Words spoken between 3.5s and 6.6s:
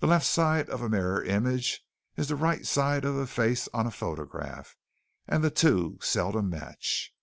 on a photograph and the two seldom